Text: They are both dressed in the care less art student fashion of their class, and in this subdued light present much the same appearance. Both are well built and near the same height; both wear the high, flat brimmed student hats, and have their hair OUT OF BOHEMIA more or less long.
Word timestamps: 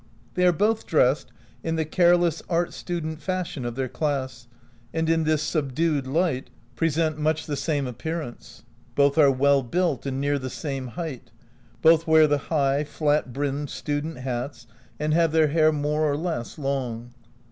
They 0.33 0.47
are 0.47 0.51
both 0.51 0.87
dressed 0.87 1.31
in 1.63 1.75
the 1.75 1.85
care 1.85 2.17
less 2.17 2.41
art 2.49 2.73
student 2.73 3.21
fashion 3.21 3.65
of 3.65 3.75
their 3.75 3.87
class, 3.87 4.47
and 4.91 5.07
in 5.07 5.25
this 5.25 5.43
subdued 5.43 6.07
light 6.07 6.49
present 6.75 7.19
much 7.19 7.45
the 7.45 7.55
same 7.55 7.85
appearance. 7.85 8.63
Both 8.95 9.19
are 9.19 9.29
well 9.29 9.61
built 9.61 10.07
and 10.07 10.19
near 10.19 10.39
the 10.39 10.49
same 10.49 10.87
height; 10.97 11.29
both 11.83 12.07
wear 12.07 12.25
the 12.25 12.39
high, 12.49 12.83
flat 12.83 13.31
brimmed 13.31 13.69
student 13.69 14.17
hats, 14.17 14.65
and 14.99 15.13
have 15.13 15.33
their 15.33 15.49
hair 15.49 15.65
OUT 15.67 15.75
OF 15.75 15.75
BOHEMIA 15.75 15.83
more 15.91 16.11
or 16.11 16.17
less 16.17 16.57
long. 16.57 17.13